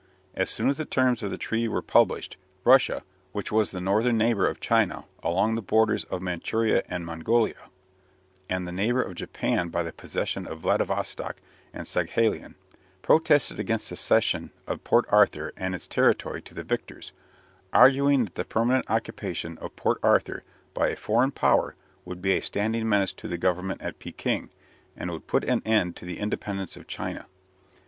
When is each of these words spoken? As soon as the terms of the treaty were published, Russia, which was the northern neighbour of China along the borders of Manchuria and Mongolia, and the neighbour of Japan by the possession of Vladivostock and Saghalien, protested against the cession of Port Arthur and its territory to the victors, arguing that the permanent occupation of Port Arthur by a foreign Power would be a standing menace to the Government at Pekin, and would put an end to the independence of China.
As 0.33 0.49
soon 0.49 0.67
as 0.67 0.77
the 0.77 0.85
terms 0.85 1.21
of 1.21 1.29
the 1.29 1.37
treaty 1.37 1.67
were 1.67 1.83
published, 1.83 2.35
Russia, 2.63 3.03
which 3.33 3.51
was 3.51 3.69
the 3.69 3.79
northern 3.79 4.17
neighbour 4.17 4.47
of 4.47 4.59
China 4.59 5.05
along 5.21 5.53
the 5.53 5.61
borders 5.61 6.05
of 6.05 6.23
Manchuria 6.23 6.81
and 6.89 7.05
Mongolia, 7.05 7.69
and 8.49 8.67
the 8.67 8.71
neighbour 8.71 9.03
of 9.03 9.13
Japan 9.13 9.69
by 9.69 9.83
the 9.83 9.93
possession 9.93 10.47
of 10.47 10.61
Vladivostock 10.61 11.37
and 11.71 11.85
Saghalien, 11.85 12.55
protested 13.03 13.59
against 13.59 13.91
the 13.91 13.95
cession 13.95 14.49
of 14.65 14.83
Port 14.83 15.05
Arthur 15.09 15.53
and 15.55 15.75
its 15.75 15.87
territory 15.87 16.41
to 16.41 16.55
the 16.55 16.63
victors, 16.63 17.11
arguing 17.71 18.25
that 18.25 18.33
the 18.33 18.43
permanent 18.43 18.89
occupation 18.89 19.55
of 19.59 19.75
Port 19.75 19.99
Arthur 20.01 20.41
by 20.73 20.87
a 20.87 20.95
foreign 20.95 21.29
Power 21.29 21.75
would 22.05 22.23
be 22.23 22.31
a 22.35 22.41
standing 22.41 22.89
menace 22.89 23.13
to 23.13 23.27
the 23.27 23.37
Government 23.37 23.81
at 23.83 23.99
Pekin, 23.99 24.49
and 24.97 25.11
would 25.11 25.27
put 25.27 25.43
an 25.43 25.61
end 25.63 25.95
to 25.97 26.05
the 26.05 26.17
independence 26.17 26.75
of 26.75 26.87
China. 26.87 27.27